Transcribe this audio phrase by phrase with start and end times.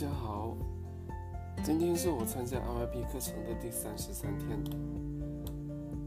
[0.00, 0.56] 大家好，
[1.62, 4.58] 今天是我参加 RIP 课程的第三十三天。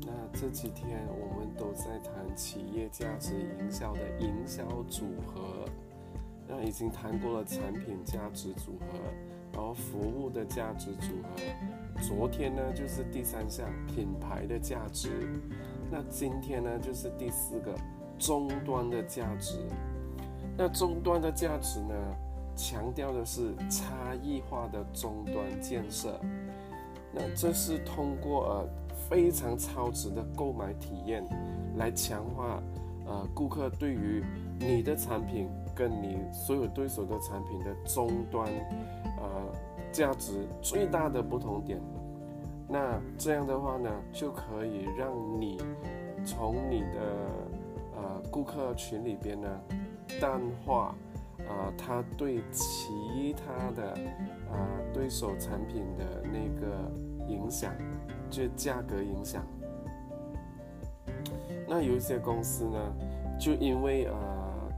[0.02, 5.70] 那这几天我们都在谈企业价值营销的营销组合，
[6.48, 8.98] 那已经谈过了产品价值组合，
[9.54, 12.02] 然后服务的价值组合。
[12.02, 15.40] 昨天呢就是第三项品牌的价值，
[15.92, 17.76] 那今天呢就是第四个
[18.18, 19.60] 终端的价值。
[20.58, 21.94] 那终端的价值呢？
[22.56, 26.20] 强调的是差异化的终端建设，
[27.12, 28.70] 那这是通过呃
[29.10, 31.24] 非常超值的购买体验，
[31.78, 32.62] 来强化
[33.06, 34.24] 呃顾客对于
[34.60, 38.48] 你的产品跟你所有对手的产品的终端
[39.18, 39.52] 呃
[39.92, 41.80] 价值最大的不同点。
[42.68, 45.60] 那这样的话呢，就可以让你
[46.26, 47.00] 从你的
[47.96, 49.48] 呃顾客群里边呢
[50.22, 50.96] 淡化。
[51.54, 53.92] 啊，他对其他的
[54.52, 56.92] 啊对手产品的那个
[57.28, 57.74] 影响，
[58.30, 59.46] 就价格影响。
[61.68, 62.94] 那有一些公司呢，
[63.40, 64.16] 就因为呃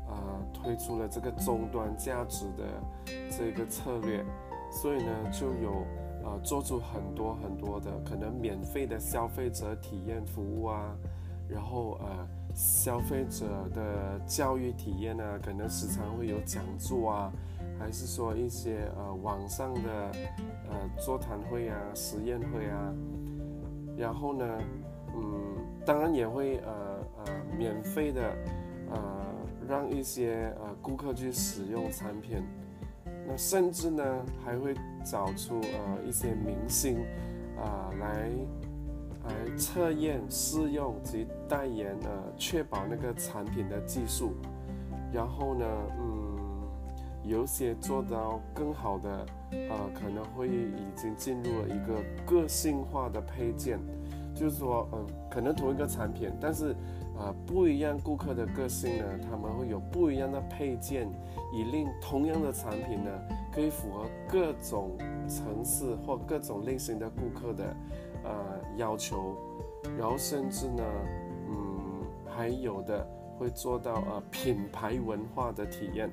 [0.07, 0.15] 呃
[0.53, 2.63] 推出了这个终端价值的
[3.29, 4.23] 这个策略，
[4.71, 5.85] 所以呢就有
[6.23, 10.95] 呃做出很多很多的可能免费的消费者体验服务啊，
[11.49, 12.27] 然后呃。
[12.57, 17.33] 消费者的教育体验呢，可能时常会有讲座啊，
[17.77, 20.11] 还是说一些呃网上的
[20.69, 22.93] 呃座谈会啊、实验会啊，
[23.97, 24.45] 然后呢，
[25.13, 28.21] 嗯，当然也会呃呃免费的
[28.89, 29.25] 呃
[29.67, 32.41] 让一些呃顾客去使用产品，
[33.27, 34.73] 那甚至呢还会
[35.03, 36.99] 找出呃一些明星
[37.57, 38.31] 啊来。
[39.27, 44.33] 来测验、试用及代言，呃，确保那个产品的技术。
[45.11, 45.65] 然后呢，
[45.99, 46.37] 嗯，
[47.23, 53.79] 有些做到更好的，呃，可能会已经进入了一个个性化的配件，
[54.35, 56.75] 就是说，嗯，可能同一个产品，但是，
[57.17, 61.07] 呃，不一样顾客的个性呢，他们会有不一样的配件，
[61.53, 63.09] 以令同样的产品呢，
[63.53, 64.91] 可以符合各种
[65.27, 67.73] 层次或各种类型的顾客的。
[68.25, 69.35] 呃，要求，
[69.99, 70.83] 然后甚至呢，
[71.47, 76.09] 嗯，还有的会做到呃品牌文化的体验，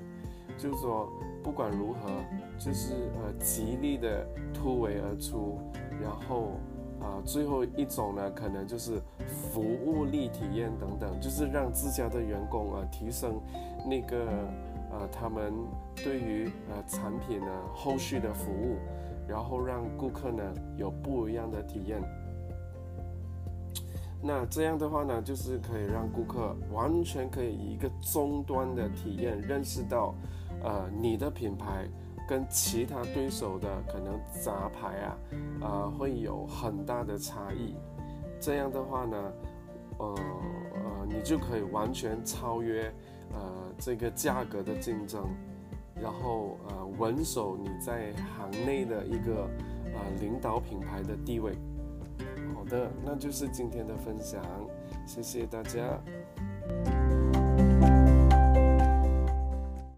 [0.59, 1.11] 就是说
[1.43, 2.11] 不管如何，
[2.59, 5.59] 就是呃极力的突围而出，
[6.03, 6.53] 然后
[7.01, 13.41] 啊最后一种呢，可能就是服务力体验等等，就是让自家的员工啊提升
[13.89, 14.27] 那个
[14.91, 15.51] 呃他们
[15.97, 18.77] 对于呃产品呢后续的服务。
[19.29, 20.43] 然后让顾客呢
[20.77, 22.03] 有不一样的体验，
[24.23, 30.15] 那这样的话呢，就是可以让顾客完全可以以一个终端的体验认识到，
[30.63, 31.89] 呃，你的品牌
[32.29, 35.19] 跟其他对手的可能杂牌啊，
[35.61, 37.75] 呃，会有很大的差异。
[38.41, 39.33] 这样的话呢，
[39.99, 40.15] 呃
[40.75, 42.93] 呃，你就可以完全超越
[43.33, 45.27] 呃这个价格的竞争。
[46.03, 49.49] 然后呃，稳守你在行内的一个
[49.95, 51.53] 呃领导品牌的地位。
[52.55, 54.43] 好的，那就是今天的分享，
[55.07, 55.99] 谢谢大家。